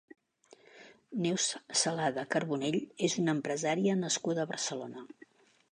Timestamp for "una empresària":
3.25-3.99